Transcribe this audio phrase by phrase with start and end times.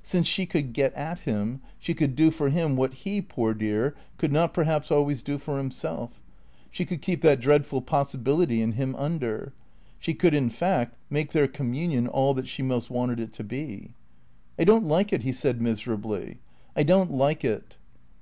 [0.00, 3.94] Since she could get at him, she could do for him what he, poor dear,
[4.16, 6.22] could not perhaps always do for himself;
[6.70, 9.52] she could keep that dreadful possibility in him under;
[9.98, 13.90] she could in fact, make their communion all that she most wanted it to be.
[14.58, 16.38] "I don't like it," he said, miserably.
[16.74, 17.76] "I don't like it."